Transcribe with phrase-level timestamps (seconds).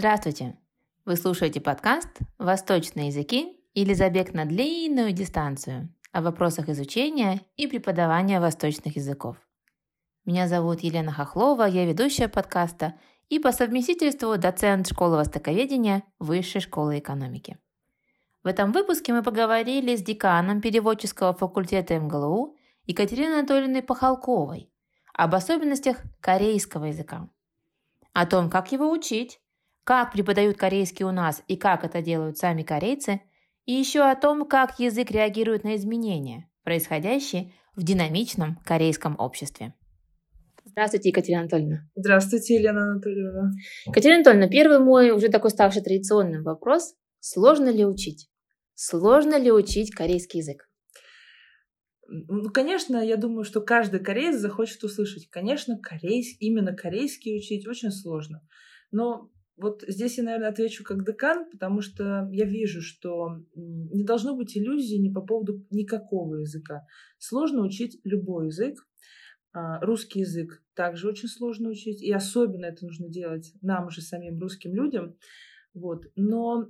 [0.00, 0.56] Здравствуйте!
[1.04, 2.08] Вы слушаете подкаст
[2.38, 9.36] «Восточные языки» или «Забег на длинную дистанцию» о вопросах изучения и преподавания восточных языков.
[10.24, 12.94] Меня зовут Елена Хохлова, я ведущая подкаста
[13.28, 17.58] и по совместительству доцент школы востоковедения Высшей школы экономики.
[18.42, 24.72] В этом выпуске мы поговорили с деканом переводческого факультета МГЛУ Екатериной Анатольевной Пахалковой
[25.12, 27.28] об особенностях корейского языка,
[28.14, 29.39] о том, как его учить,
[29.90, 33.22] как преподают корейский у нас и как это делают сами корейцы,
[33.66, 39.74] и еще о том, как язык реагирует на изменения, происходящие в динамичном корейском обществе.
[40.64, 41.90] Здравствуйте, Екатерина Анатольевна.
[41.96, 43.50] Здравствуйте, Елена Анатольевна.
[43.86, 46.94] Екатерина Анатольевна, первый мой уже такой ставший традиционным вопрос.
[47.18, 48.30] Сложно ли учить?
[48.74, 50.70] Сложно ли учить корейский язык?
[52.06, 55.28] Ну, конечно, я думаю, что каждый кореец захочет услышать.
[55.30, 58.40] Конечно, корейский, именно корейский учить очень сложно.
[58.92, 64.34] Но вот здесь я, наверное, отвечу как декан, потому что я вижу, что не должно
[64.34, 66.86] быть иллюзий ни по поводу никакого языка.
[67.18, 68.86] Сложно учить любой язык.
[69.52, 74.38] А, русский язык также очень сложно учить, и особенно это нужно делать нам же самим
[74.38, 75.16] русским людям.
[75.74, 76.06] Вот.
[76.16, 76.68] Но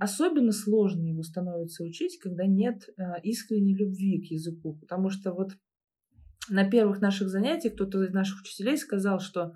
[0.00, 4.74] особенно сложно его становится учить, когда нет а, искренней любви к языку.
[4.80, 5.52] Потому что вот
[6.48, 9.54] на первых наших занятиях кто-то из наших учителей сказал, что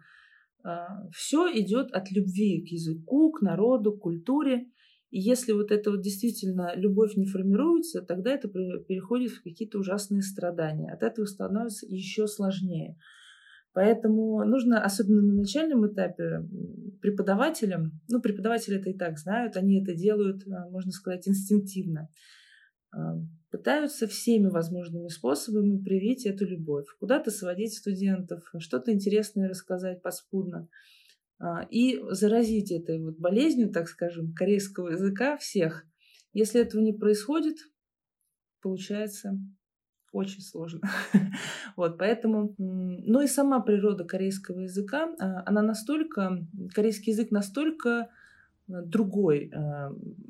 [1.12, 4.66] все идет от любви к языку, к народу, к культуре.
[5.10, 10.22] И если вот это вот действительно любовь не формируется, тогда это переходит в какие-то ужасные
[10.22, 10.92] страдания.
[10.92, 12.96] От этого становится еще сложнее.
[13.74, 16.46] Поэтому нужно, особенно на начальном этапе,
[17.00, 22.41] преподавателям, ну, преподаватели это и так знают, они это делают, а, можно сказать, инстинктивно а,
[23.52, 30.68] пытаются всеми возможными способами привить эту любовь, куда-то сводить студентов, что-то интересное рассказать поспудно
[31.38, 35.84] а, и заразить этой вот болезнью, так скажем, корейского языка всех.
[36.32, 37.58] Если этого не происходит,
[38.62, 39.38] получается
[40.12, 40.80] очень сложно.
[41.76, 46.42] вот, поэтому, ну и сама природа корейского языка, а, она настолько,
[46.74, 48.08] корейский язык настолько
[48.66, 49.52] другой,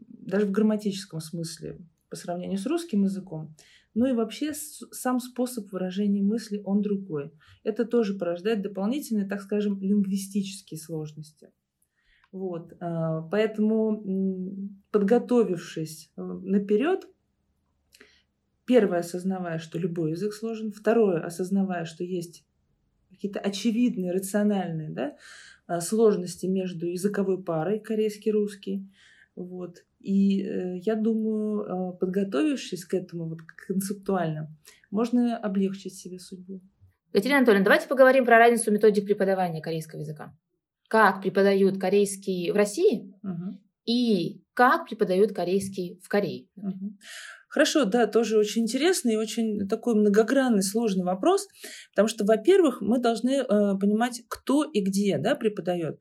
[0.08, 1.78] даже в грамматическом смысле,
[2.12, 3.56] по сравнению с русским языком.
[3.94, 7.32] Ну и вообще сам способ выражения мысли, он другой.
[7.64, 11.50] Это тоже порождает дополнительные, так скажем, лингвистические сложности.
[12.30, 12.74] Вот.
[12.80, 14.04] А, поэтому,
[14.90, 17.08] подготовившись э, наперед,
[18.66, 22.44] первое, осознавая, что любой язык сложен, второе, осознавая, что есть
[23.10, 25.16] какие-то очевидные, рациональные да,
[25.66, 28.86] а, сложности между языковой парой корейский-русский,
[29.34, 34.54] вот, и э, я думаю, э, подготовившись к этому вот концептуально,
[34.90, 36.60] можно облегчить себе судьбу.
[37.12, 40.34] Екатерина Анатольевна, давайте поговорим про разницу методик преподавания корейского языка.
[40.88, 43.58] Как преподают корейский в России угу.
[43.84, 46.46] и как преподают корейский в Корее.
[46.56, 46.96] Угу.
[47.48, 51.48] Хорошо, да, тоже очень интересный и очень такой многогранный, сложный вопрос,
[51.90, 53.44] потому что, во-первых, мы должны э,
[53.78, 55.98] понимать, кто и где да, преподает.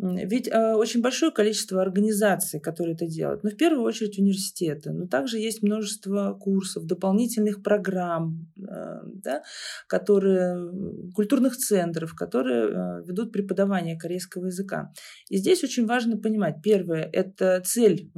[0.00, 3.42] Ведь э, очень большое количество организаций, которые это делают.
[3.42, 4.92] Но в первую очередь университеты.
[4.92, 9.42] Но также есть множество курсов, дополнительных программ, э, да,
[9.88, 10.70] которые,
[11.14, 14.92] культурных центров, которые э, ведут преподавание корейского языка.
[15.28, 18.08] И здесь очень важно понимать, первое, это цель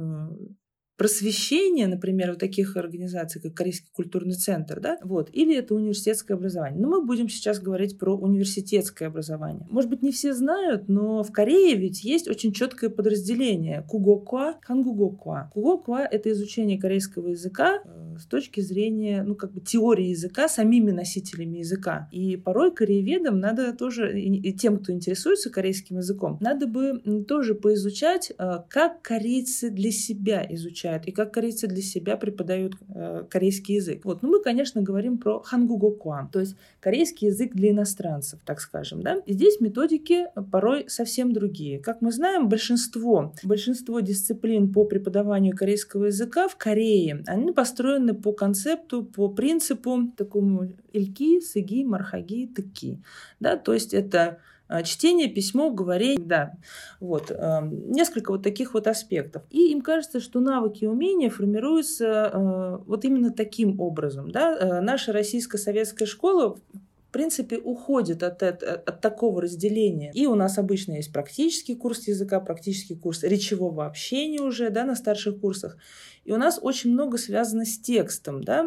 [1.01, 6.79] просвещение, например, вот таких организаций, как Корейский культурный центр, да, вот, или это университетское образование.
[6.79, 9.65] Но мы будем сейчас говорить про университетское образование.
[9.71, 15.49] Может быть, не все знают, но в Корее ведь есть очень четкое подразделение кугоква, хангугоква.
[15.51, 20.91] Кугоква— это изучение корейского языка э, с точки зрения, ну, как бы теории языка самими
[20.91, 22.07] носителями языка.
[22.11, 28.31] И порой корееведам надо тоже, и тем, кто интересуется корейским языком, надо бы тоже поизучать,
[28.37, 34.05] э, как корейцы для себя изучают и как корейцы для себя преподают э, корейский язык.
[34.05, 34.21] Вот.
[34.21, 39.01] Ну, мы, конечно, говорим про хангугокуан, то есть корейский язык для иностранцев, так скажем.
[39.01, 39.21] Да?
[39.25, 41.79] И здесь методики порой совсем другие.
[41.79, 48.33] Как мы знаем, большинство, большинство дисциплин по преподаванию корейского языка в Корее, они построены по
[48.33, 53.01] концепту, по принципу такому ильки, сыги, мархаги, тыки.
[53.39, 53.57] Да?
[53.57, 56.53] То есть это а, чтение, письмо, говорение, да.
[56.99, 57.29] Вот.
[57.29, 59.43] Эм, несколько вот таких вот аспектов.
[59.49, 64.31] И им кажется, что навыки и умения формируются э, вот именно таким образом.
[64.31, 64.81] Да?
[64.81, 66.57] Наша российско-советская школа
[67.11, 70.13] в принципе, уходит от, от, от такого разделения.
[70.13, 74.95] И у нас обычно есть практический курс языка, практический курс речевого общения уже да, на
[74.95, 75.75] старших курсах.
[76.23, 78.65] И у нас очень много связано с текстом, да,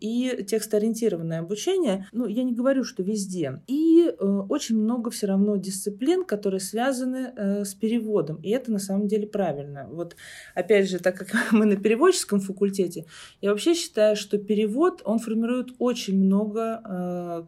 [0.00, 3.60] и текстоориентированное обучение, ну, я не говорю, что везде.
[3.66, 8.36] И э, очень много все равно дисциплин, которые связаны э, с переводом.
[8.42, 9.88] И это на самом деле правильно.
[9.90, 10.14] Вот,
[10.54, 13.06] опять же, так как мы на переводческом факультете,
[13.40, 17.42] я вообще считаю, что перевод, он формирует очень много э,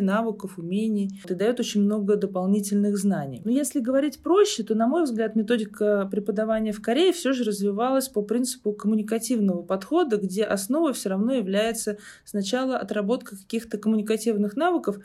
[0.00, 3.42] навыков, умений и дает очень много дополнительных знаний.
[3.44, 8.08] Но если говорить проще, то, на мой взгляд, методика преподавания в Корее все же развивалась
[8.08, 14.98] по принципу коммуникативного подхода, где основой все равно является сначала отработка каких-то коммуникативных навыков,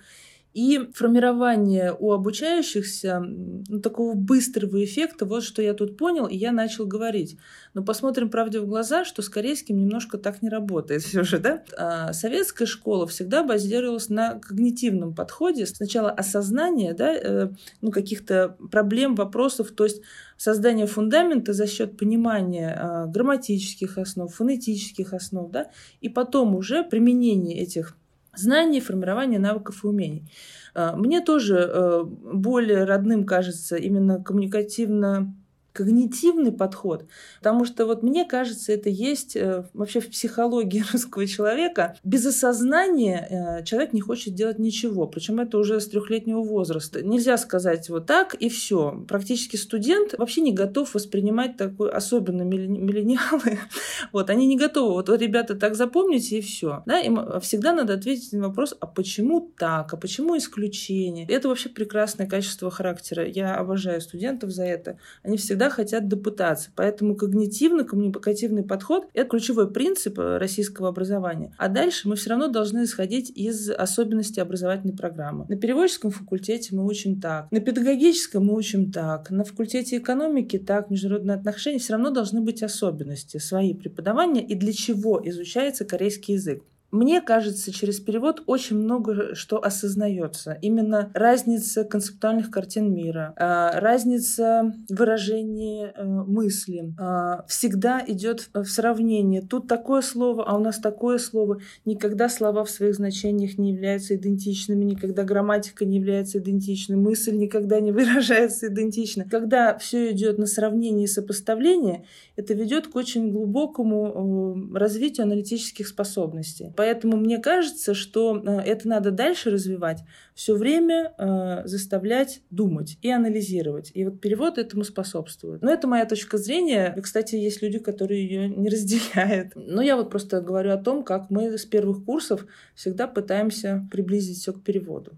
[0.57, 6.51] и формирование у обучающихся ну, такого быстрого эффекта, вот что я тут понял, и я
[6.51, 7.37] начал говорить.
[7.75, 11.63] Но посмотрим правде в глаза, что с корейским немножко так не работает все же, да?
[11.77, 15.67] А советская школа всегда базировалась на когнитивном подходе.
[15.67, 17.49] Сначала осознание, да, э,
[17.81, 20.01] ну, каких-то проблем, вопросов, то есть
[20.37, 25.69] создание фундамента за счет понимания э, грамматических основ, фонетических основ, да,
[26.01, 27.95] и потом уже применение этих
[28.39, 30.31] знаний, формирования навыков и умений.
[30.73, 35.35] А, мне тоже э, более родным кажется именно коммуникативно
[35.77, 37.05] когнитивный подход,
[37.37, 41.95] потому что вот мне кажется, это есть э, вообще в психологии русского человека.
[42.03, 47.03] Без осознания э, человек не хочет делать ничего, причем это уже с трехлетнего возраста.
[47.03, 49.05] Нельзя сказать вот так и все.
[49.07, 53.59] Практически студент вообще не готов воспринимать такой, особенно миллениалы,
[54.11, 54.93] вот, они не готовы.
[54.93, 56.81] Вот, вот ребята, так запомните и все.
[56.87, 61.27] Да, им всегда надо ответить на вопрос, а почему так, а почему исключение?
[61.29, 63.27] Это вообще прекрасное качество характера.
[63.27, 64.97] Я обожаю студентов за это.
[65.21, 66.69] Они всегда хотят допытаться.
[66.75, 71.53] Поэтому когнитивно-коммуникативный подход— это ключевой принцип э, российского образования.
[71.57, 75.45] А дальше мы все равно должны исходить из особенностей образовательной программы.
[75.49, 80.89] На переводческом факультете мы учим так, на педагогическом мы учим так, на факультете экономики так,
[80.89, 81.79] международные отношения.
[81.79, 86.63] Все равно должны быть особенности, свои преподавания и для чего изучается корейский язык.
[86.91, 90.57] Мне кажется, через перевод очень много что осознается.
[90.61, 99.41] Именно разница концептуальных картин мира, а, разница выражения э, мысли а, всегда идет в сравнении.
[99.41, 101.59] Тут такое слово, а у нас такое слово.
[101.83, 107.81] Никогда слова в своих значениях не являются идентичными, никогда грамматика не является идентичной, мысль никогда
[107.81, 109.25] не выражается идентично.
[109.29, 112.05] Когда все идет на сравнение и сопоставление,
[112.37, 116.71] это ведет к очень глубокому э, развитию аналитических способностей.
[116.77, 120.03] Поэтому мне кажется, что э, это надо дальше развивать,
[120.35, 123.89] все время э, заставлять думать и анализировать.
[123.95, 125.63] И вот перевод этому способствует.
[125.63, 126.93] Но это моя точка зрения.
[126.95, 129.53] И, кстати, есть люди, которые ее не разделяют.
[129.55, 132.45] Но я вот просто говорю о том, как мы с первых курсов
[132.75, 135.17] всегда пытаемся приблизить все к переводу.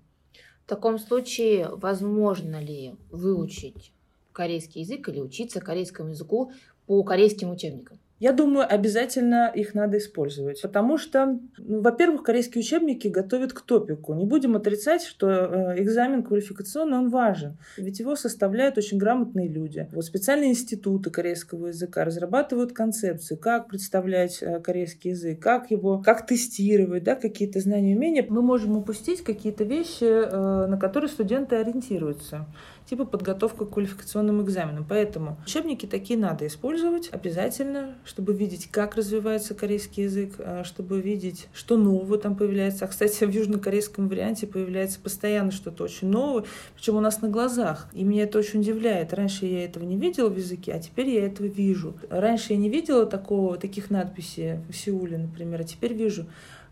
[0.65, 3.91] В таком случае, возможно ли выучить
[4.31, 6.53] корейский язык или учиться корейскому языку
[6.85, 7.98] по корейским учебникам?
[8.19, 14.13] Я думаю, обязательно их надо использовать, потому что, ну, во-первых, корейские учебники готовят к топику.
[14.13, 19.87] Не будем отрицать, что э, экзамен квалификационный, он важен, ведь его составляют очень грамотные люди.
[19.93, 26.27] Вот специальные институты корейского языка разрабатывают концепции, как представлять э, корейский язык, как его, как
[26.27, 28.25] тестировать, да, какие-то знания умения.
[28.27, 32.47] Мы можем упустить какие-то вещи, э, на которые студенты ориентируются
[32.89, 34.83] типа подготовка к квалификационным экзаменам.
[34.87, 41.47] Поэтому учебники такие надо использовать обязательно, чтобы видеть, как развивается корейский язык, а, чтобы видеть,
[41.53, 42.85] что нового там появляется.
[42.85, 47.89] А, кстати, в южнокорейском варианте появляется постоянно что-то очень новое, причем у нас на глазах.
[47.93, 49.13] И меня это очень удивляет.
[49.13, 51.95] Раньше я этого не видела в языке, а теперь я этого вижу.
[52.09, 56.25] Раньше я не видела такого, таких надписей в Сеуле, например, а теперь вижу.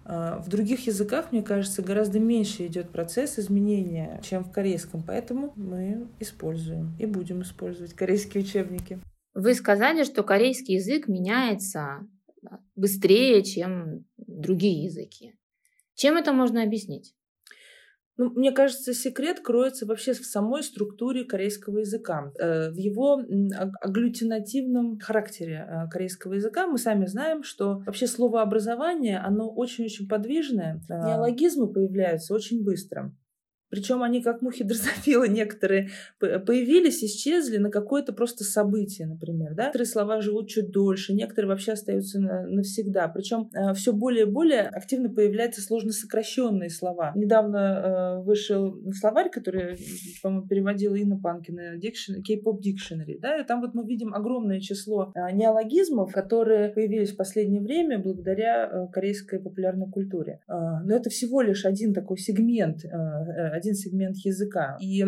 [0.10, 5.04] А, в других языках, мне кажется, гораздо меньше идет процесс изменения, чем в корейском.
[5.06, 9.02] Поэтому мы используем и будем использовать корейские учебники.
[9.34, 12.08] Вы сказали, что корейский язык меняется
[12.76, 15.34] быстрее, чем другие языки.
[15.96, 17.14] Чем это можно объяснить?
[18.18, 23.22] Ну, мне кажется, секрет кроется вообще в самой структуре корейского языка, э, в его
[23.82, 26.66] агглютинативном характере э, корейского языка.
[26.66, 30.82] Мы сами знаем, что вообще слово образование, оно очень-очень подвижное.
[30.90, 33.14] Неологизмы появляются очень быстро.
[33.70, 39.54] Причем они как мухи дрозофилы некоторые появились, исчезли на какое-то просто событие, например.
[39.56, 39.64] Да?
[39.66, 43.08] Некоторые слова живут чуть дольше, некоторые вообще остаются навсегда.
[43.10, 47.12] Причем э, все более и более активно появляются сложно сокращенные слова.
[47.16, 49.78] Недавно э, вышел словарь, который,
[50.24, 53.20] по-моему, переводила Инна Панкина, K-pop Dictionary.
[53.20, 53.38] Да?
[53.38, 58.88] И там вот мы видим огромное число э, неологизмов, которые появились в последнее время благодаря
[58.92, 60.40] корейской популярной культуре.
[60.48, 62.84] Но это всего лишь один такой сегмент
[63.58, 64.78] один сегмент языка.
[64.82, 65.04] И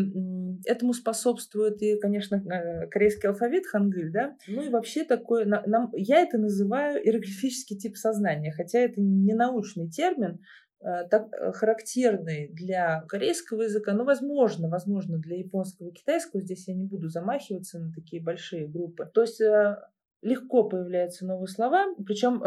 [0.65, 4.35] этому способствует и, конечно, э, корейский алфавит хангыль, да.
[4.47, 9.89] Ну и вообще такой, нам, я это называю иероглифический тип сознания, хотя это не научный
[9.89, 10.39] термин,
[10.81, 16.69] Э, так э, характерный для корейского языка, ну, возможно, возможно, для японского и китайского, здесь
[16.69, 19.05] я не буду замахиваться на такие большие группы.
[19.13, 19.77] То есть э,
[20.21, 22.41] легко появляются новые слова, причем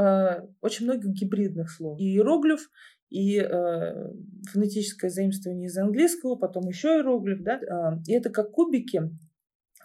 [0.61, 1.99] очень много гибридных слов.
[1.99, 2.71] И иероглиф,
[3.13, 4.13] и э,
[4.51, 9.03] фонетическое заимствование из английского, потом еще иероглиф, да, и это как кубики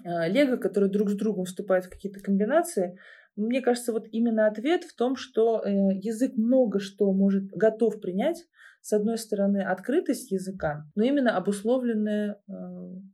[0.04, 2.98] э, лего, которые друг с другом вступают в какие-то комбинации,
[3.38, 5.70] мне кажется, вот именно ответ в том, что э,
[6.02, 8.46] язык много что может готов принять.
[8.82, 12.54] С одной стороны, открытость языка, но именно обусловленная э,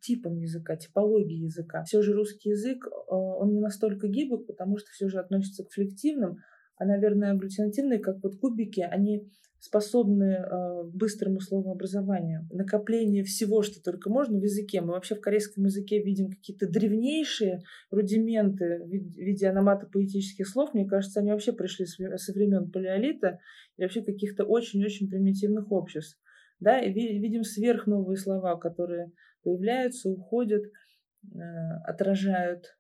[0.02, 1.84] типом языка, типологией языка.
[1.84, 5.72] Все же русский язык, э, он не настолько гибок, потому что все же относится к
[5.72, 6.38] флективным,
[6.78, 9.30] а, наверное, агглютинативные, как вот кубики, они
[9.64, 14.82] способны э, быстрому словообразованию, накоплению всего, что только можно в языке.
[14.82, 20.74] Мы вообще в корейском языке видим какие-то древнейшие рудименты в виде аноматопоэтических слов.
[20.74, 23.40] Мне кажется, они вообще пришли со времен палеолита
[23.78, 26.20] и вообще каких-то очень-очень примитивных обществ.
[26.60, 29.14] Да, и видим сверхновые слова, которые
[29.44, 31.40] появляются, уходят, э,
[31.86, 32.76] отражают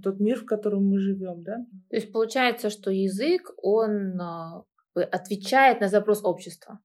[0.00, 1.56] тот мир, в котором мы живем, да?
[1.90, 6.80] То есть получается, что язык, он а, отвечает на запрос общества.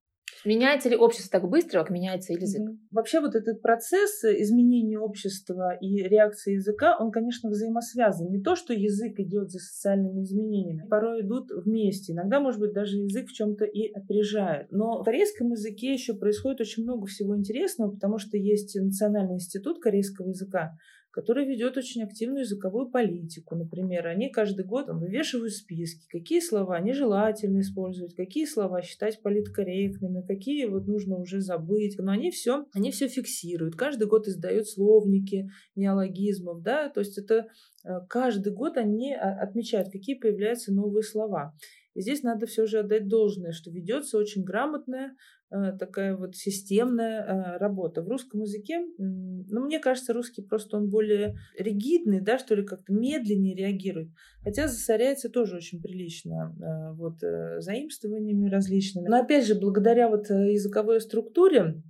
[0.45, 2.61] Меняется ли общество так быстро, как меняется язык?
[2.91, 8.29] Вообще вот этот процесс изменения общества и реакции языка, он, конечно, взаимосвязан.
[8.29, 12.13] Не то, что язык идет за социальными изменениями, порой идут вместе.
[12.13, 14.71] Иногда, может быть, даже язык в чем-то и опережает.
[14.71, 19.79] Но в корейском языке еще происходит очень много всего интересного, потому что есть Национальный институт
[19.81, 20.77] корейского языка,
[21.17, 23.55] который ведет очень активную языковую политику.
[23.55, 30.21] Например, они каждый год там, вывешивают списки, какие слова нежелательно использовать, какие слова считать политкорректными,
[30.21, 31.97] какие вот нужно уже забыть.
[31.97, 33.75] Но они все, они все фиксируют.
[33.75, 37.47] Каждый год издают словники неологизмов, да, то есть это
[37.83, 41.55] э, каждый год они а, отмечают, какие появляются новые слова.
[41.97, 45.15] И здесь надо все же отдать должное, что ведется очень грамотная
[45.49, 48.01] Э, такая вот системная э, работа.
[48.01, 52.91] В русском языке, ну, мне кажется, русский просто он более ригидный, да, что ли, как-то
[52.91, 54.09] медленнее реагирует.
[54.43, 57.19] Хотя засоряется тоже очень прилично э, вот
[57.59, 59.07] заимствованиями различными.
[59.07, 61.81] Но опять же, благодаря вот языковой структуре,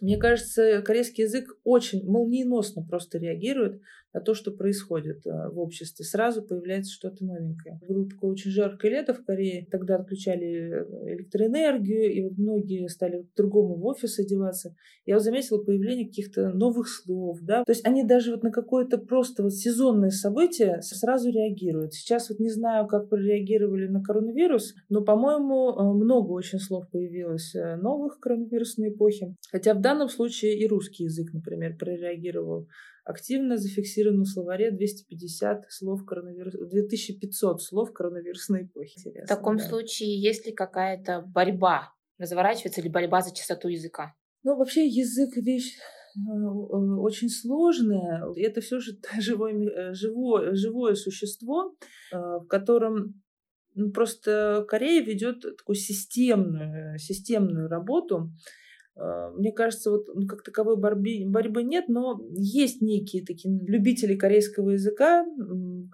[0.00, 3.80] мне кажется, корейский язык очень молниеносно просто реагирует
[4.16, 6.02] на то, что происходит э, в обществе.
[6.02, 7.78] Сразу появляется что-то новенькое.
[7.86, 9.66] Было такое очень жаркое лето в Корее.
[9.70, 14.74] Тогда отключали э, электроэнергию, и вот многие стали по-другому в офис одеваться.
[15.04, 17.40] Я вот заметила появление каких-то новых слов.
[17.42, 17.62] Да?
[17.64, 21.92] То есть они даже вот на какое-то просто вот сезонное событие сразу реагируют.
[21.92, 27.54] Сейчас вот не знаю, как прореагировали на коронавирус, но, по-моему, э, много очень слов появилось
[27.82, 29.36] новых коронавирусной эпохи.
[29.52, 32.66] Хотя в данном случае и русский язык, например, прореагировал
[33.06, 38.98] активно зафиксировано в словаре 250 слов коронавирус, 2500 слов коронавирусной эпохи.
[38.98, 39.64] Интересно, в таком да.
[39.64, 41.92] случае есть ли какая-то борьба?
[42.18, 44.14] Разворачивается ли борьба за чистоту языка?
[44.42, 45.76] Ну, вообще язык вещь
[46.16, 48.24] э, э, очень сложная.
[48.36, 51.76] Это все же живое, э, живое, живое существо,
[52.10, 53.22] в котором
[53.76, 58.32] ну, просто Корея ведет такую системную, системную работу
[58.96, 64.70] мне кажется, вот ну, как таковой борьбы, борьбы нет, но есть некие такие любители корейского
[64.70, 65.26] языка,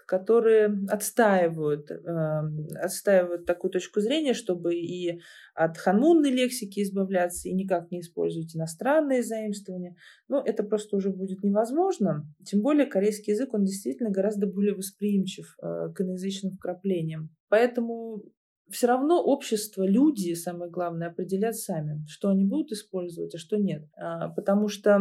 [0.07, 5.21] которые отстаивают, отстаивают такую точку зрения, чтобы и
[5.55, 9.97] от ханмунной лексики избавляться, и никак не использовать иностранные заимствования.
[10.29, 12.25] Но это просто уже будет невозможно.
[12.45, 17.31] Тем более корейский язык, он действительно гораздо более восприимчив а, к иноязычным вкраплениям.
[17.49, 18.23] Поэтому
[18.73, 23.85] все равно общество, люди, самое главное, определят сами, что они будут использовать, а что нет.
[23.97, 24.99] А, потому что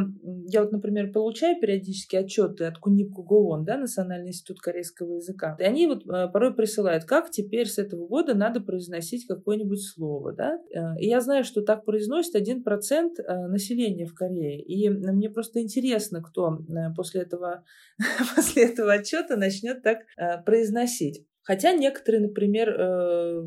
[0.48, 5.56] я вот, например, получаю периодически отчеты от Кунипку Гоон, да, Национальный институт корейского языка.
[5.60, 10.34] И они вот а, порой присылают, как теперь с этого года надо произносить какое-нибудь слово,
[10.34, 10.60] да.
[10.76, 14.62] А, и я знаю, что так произносит один процент населения в Корее.
[14.62, 16.60] И мне просто интересно, кто
[16.96, 17.64] после этого,
[18.36, 20.00] после этого отчета начнет так
[20.46, 21.26] произносить.
[21.44, 23.42] Хотя некоторые, например, э,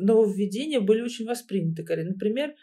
[0.00, 1.84] нововведения были очень восприняты.
[2.04, 2.54] Например,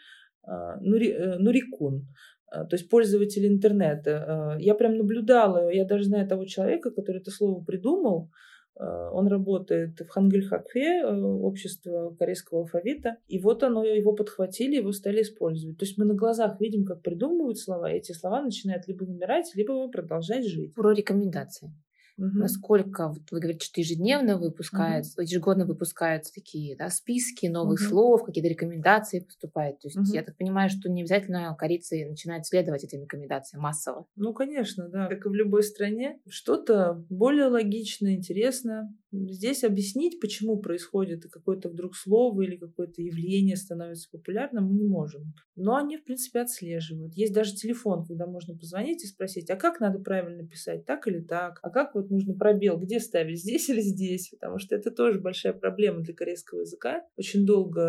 [0.42, 2.06] а, э, Нурикун,
[2.50, 4.56] то есть пользователь интернета.
[4.58, 8.30] Я прям наблюдала, я даже знаю того человека, который это слово придумал.
[8.78, 13.16] Он работает в Хангельхакфе, э, общество корейского алфавита.
[13.26, 15.78] И вот оно, его подхватили, его стали использовать.
[15.78, 19.50] То есть мы на глазах видим, как придумывают слова, и эти слова начинают либо вымирать,
[19.56, 20.74] либо продолжать жить.
[20.74, 21.72] Про рекомендации.
[22.18, 22.38] Угу.
[22.38, 25.22] Насколько, вот вы говорите, что ежедневно выпускаются, угу.
[25.22, 27.88] ежегодно выпускаются такие да, списки новых угу.
[27.88, 29.80] слов, какие-то рекомендации поступают.
[29.80, 30.12] То есть угу.
[30.12, 34.06] я так понимаю, что не обязательно корейцы начинают следовать этим рекомендациям массово.
[34.16, 35.06] Ну, конечно, да.
[35.06, 36.20] Как и в любой стране.
[36.28, 38.92] Что-то более логично, интересно.
[39.12, 45.32] Здесь объяснить, почему происходит какое-то вдруг слово или какое-то явление становится популярным, мы не можем.
[45.56, 47.14] Но они, в принципе, отслеживают.
[47.14, 51.20] Есть даже телефон, когда можно позвонить и спросить, а как надо правильно писать, так или
[51.20, 51.58] так?
[51.62, 54.30] А как вот нужно пробел, где ставить, здесь или здесь?
[54.30, 57.04] Потому что это тоже большая проблема для корейского языка.
[57.16, 57.80] Очень долго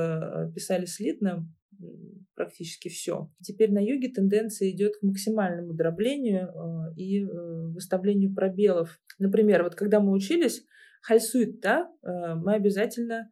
[0.49, 1.47] э, писали слитно,
[2.35, 3.31] практически все.
[3.41, 7.27] Теперь на юге тенденция идет к максимальному дроблению э, и э,
[7.73, 8.99] выставлению пробелов.
[9.17, 10.65] Например, вот когда мы учились,
[11.01, 13.31] хальсует, да, мы обязательно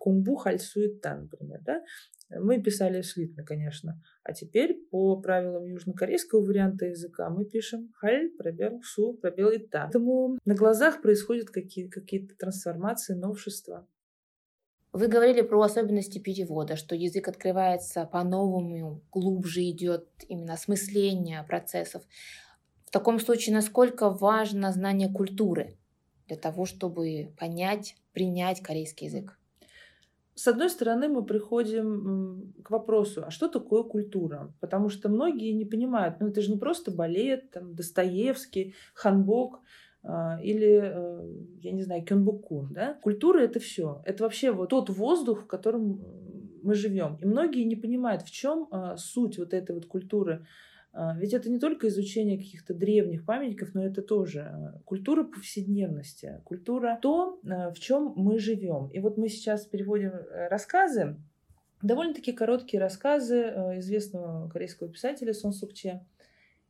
[0.00, 1.80] кумбу хальсует, да, например, да,
[2.40, 4.02] мы писали слитно, конечно.
[4.22, 9.84] А теперь по правилам южнокорейского варианта языка мы пишем халь, пробел, су, пробел и та.
[9.84, 13.86] Поэтому на глазах происходят какие- какие-то трансформации, новшества.
[14.92, 22.04] Вы говорили про особенности перевода, что язык открывается по-новому, глубже идет именно осмысление процессов.
[22.84, 25.76] В таком случае, насколько важно знание культуры
[26.28, 29.36] для того, чтобы понять, принять корейский язык?
[30.34, 34.52] С одной стороны, мы приходим к вопросу, а что такое культура?
[34.60, 39.60] Потому что многие не понимают, ну это же не просто балет, там, Достоевский, Ханбок
[40.02, 41.28] а, или, э,
[41.62, 42.72] я не знаю, Кёнбукун.
[42.72, 42.94] Да?
[42.94, 44.02] Культура— это все.
[44.04, 46.02] Это вообще вот тот воздух, в котором
[46.62, 47.16] мы живем.
[47.22, 50.46] И многие не понимают, в чем а, суть вот этой вот культуры
[51.16, 56.98] ведь это не только изучение каких-то древних памятников, но это тоже а, культура повседневности, культура
[57.02, 58.88] то, а, в чем мы живем.
[58.92, 61.16] И вот мы сейчас переводим э, рассказы,
[61.82, 63.40] довольно-таки короткие рассказы
[63.78, 66.06] известного корейского писателя Сон Сукче.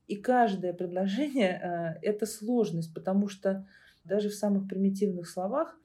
[0.06, 3.66] И каждое предложение— это сложность, потому что
[4.04, 5.78] даже в самых примитивных словах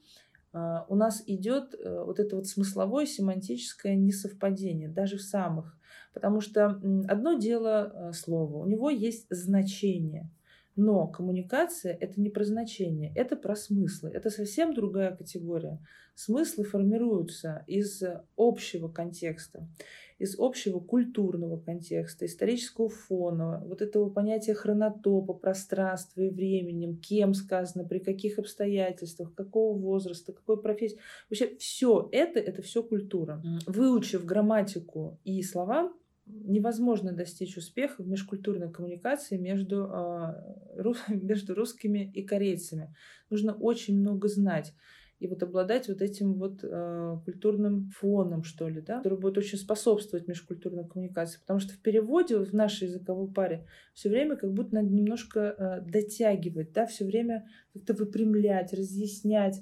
[0.51, 5.78] у нас идет э, вот это вот смысловое семантическое несовпадение, даже в самых
[6.13, 10.29] Потому что одно дело э, слово, у него есть значение.
[10.75, 14.11] Но коммуникация— это не про значение, это про смыслы.
[14.11, 15.79] Это совсем другая категория.
[16.15, 18.01] Смыслы формируются из
[18.37, 19.67] общего контекста,
[20.19, 27.85] из общего культурного контекста, исторического фона, вот этого понятия хронотопа, пространства и времени, кем сказано,
[27.85, 31.00] при каких обстоятельствах, какого возраста, какой профессии.
[31.29, 33.41] Вообще все это— это все культура.
[33.65, 35.91] Выучив грамматику и слова,
[36.25, 40.83] невозможно достичь успеха в межкультурной коммуникации между, э,
[41.15, 42.94] между русскими и корейцами.
[43.29, 44.74] Нужно очень много знать
[45.20, 49.58] и вот обладать вот этим вот э, культурным фоном, что ли, да, который будет очень
[49.58, 51.40] способствовать межкультурной коммуникации.
[51.42, 55.82] Потому что в переводе, в нашей языковой паре, все время как будто надо немножко э,
[55.82, 59.62] дотягивать, да, все время как-то выпрямлять, разъяснять,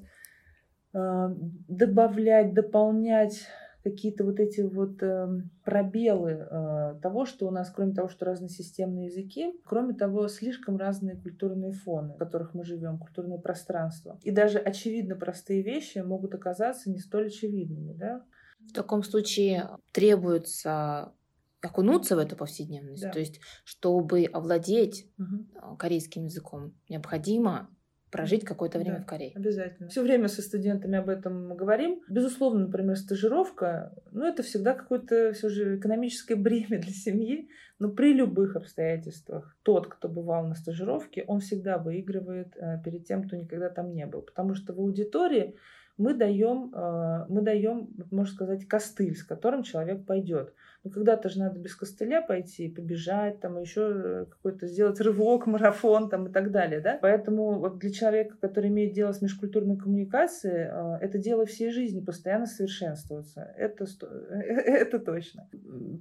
[0.94, 1.28] э,
[1.68, 3.48] добавлять, дополнять
[3.90, 5.28] какие-то вот эти вот э,
[5.64, 11.16] пробелы э, того, что у нас, кроме того, что разносистемные языки, кроме того, слишком разные
[11.16, 14.20] культурные фоны, в которых мы живем, культурное пространство.
[14.24, 17.94] И даже очевидно простые вещи могут оказаться не столь очевидными.
[17.94, 18.24] Да?
[18.70, 21.14] В таком случае требуется
[21.62, 23.04] окунуться в эту повседневность.
[23.04, 23.12] Да.
[23.12, 25.76] То есть, чтобы овладеть угу.
[25.78, 27.70] корейским языком, необходимо
[28.12, 29.34] прожить какое-то время да, в Корее.
[29.36, 29.90] Обязательно.
[29.90, 32.02] Все время со студентами об этом говорим.
[32.08, 38.14] Безусловно, например, стажировка, ну, это всегда какое-то все же экономическое бремя для семьи, но при
[38.14, 43.70] любых обстоятельствах тот, кто бывал на стажировке, он всегда выигрывает э, перед тем, кто никогда
[43.70, 44.22] там не был.
[44.22, 45.56] Потому что в аудитории
[45.98, 50.54] мы даем, э, мы даем, можно сказать, костыль, с которым человек пойдет.
[50.84, 56.10] Но когда-то же надо без костыля пойти, побежать, там еще э, какой-то сделать рывок, марафон
[56.10, 56.82] там, и так далее.
[56.82, 57.00] Да?
[57.02, 62.00] Поэтому вот для человека, который имеет дело с межкультурной коммуникацией, э, это дело всей жизни
[62.00, 63.52] постоянно совершенствоваться.
[63.58, 63.86] Это,
[64.30, 65.50] это точно.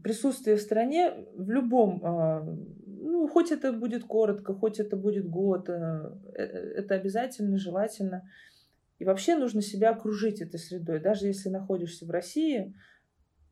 [0.05, 6.95] Присутствие в стране в любом ну, хоть это будет коротко, хоть это будет год, это
[6.95, 8.25] обязательно, желательно.
[8.99, 11.01] И вообще нужно себя окружить этой средой.
[11.01, 12.75] Даже если находишься в России,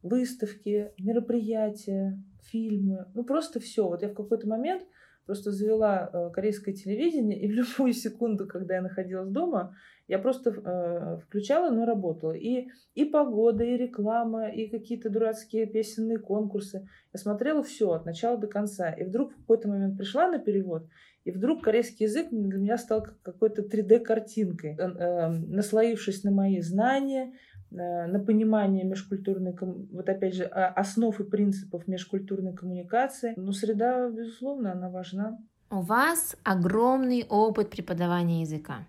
[0.02, 3.86] выставки, мероприятия, фильмы, ну просто все.
[3.86, 4.86] Вот я в какой-то момент
[5.26, 10.50] просто завела э, корейское телевидение, и в любую секунду, когда я находилась дома, я просто
[10.50, 12.32] э, включала, но работала.
[12.32, 16.86] И, и погода, и реклама, и какие-то дурацкие песенные конкурсы.
[17.12, 18.90] Я смотрела все от начала до конца.
[18.90, 20.86] И вдруг в какой-то момент пришла на перевод,
[21.24, 27.32] и вдруг корейский язык для меня стал какой-то 3D-картинкой, э, э, наслоившись на мои знания,
[27.74, 33.34] на понимание межкультурной, вот опять же, основ и принципов межкультурной коммуникации.
[33.36, 35.38] Но среда, безусловно, она важна.
[35.70, 38.86] У вас огромный опыт преподавания языка.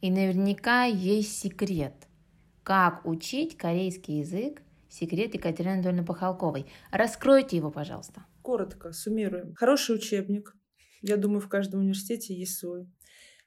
[0.00, 1.94] И наверняка есть секрет,
[2.62, 6.66] как учить корейский язык, секрет Екатерины Анатольевны Пахалковой.
[6.90, 8.24] Раскройте его, пожалуйста.
[8.42, 9.54] Коротко, суммируем.
[9.54, 10.56] Хороший учебник.
[11.02, 12.88] Я думаю, в каждом университете есть свой.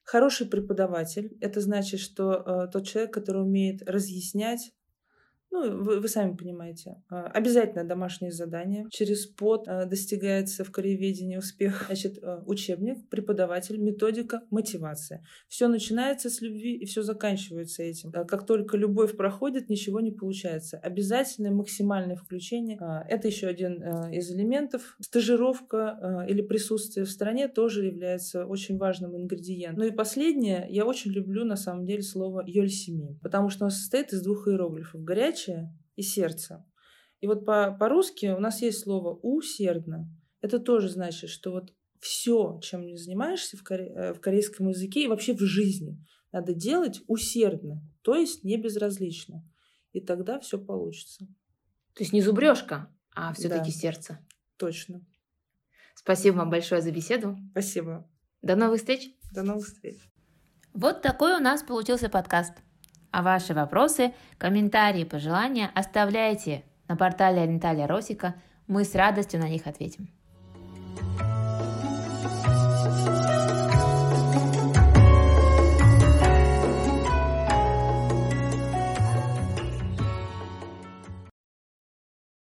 [0.04, 1.38] Хороший преподаватель.
[1.40, 4.72] Это значит, что э, тот человек, который умеет разъяснять,
[5.54, 6.96] ну, вы, вы сами понимаете.
[7.10, 8.88] А, обязательно домашнее задание.
[8.90, 11.84] Через под а, достигается в корееведении успех.
[11.86, 15.24] Значит, а, учебник, преподаватель, методика, мотивация.
[15.48, 18.12] Все начинается с любви и все заканчивается этим.
[18.12, 20.80] Как только любовь проходит, ничего не получается.
[20.80, 22.80] Обязательное максимальное включение.
[23.08, 24.96] Это еще один из элементов.
[25.02, 29.84] Стажировка или присутствие в стране тоже является очень важным ингредиентом.
[29.84, 34.14] Ну и последнее, я очень люблю на самом деле слово «йольсими», потому что оно состоит
[34.14, 35.04] из двух иероглифов.
[35.04, 36.66] Горячий горячее и сердце.
[37.20, 40.10] И вот по- по-русски у нас есть слово «усердно».
[40.42, 43.88] Это тоже значит, что вот все, чем не занимаешься в, коре...
[43.96, 46.04] Э, в корейском языке и вообще в жизни,
[46.34, 49.48] надо делать усердно, то есть не безразлично.
[49.94, 51.28] И тогда все получится.
[51.94, 54.20] То есть не зубрежка, а все-таки да, сердце.
[54.58, 55.06] Точно.
[55.96, 57.38] Спасибо вам большое за беседу.
[57.52, 58.10] Спасибо.
[58.42, 59.12] До новых встреч.
[59.32, 60.02] До новых встреч.
[60.74, 62.54] Вот такой у нас получился подкаст.
[63.14, 68.34] А ваши вопросы, комментарии, пожелания оставляйте на портале Аленталия Росика.
[68.66, 70.10] Мы с радостью на них ответим.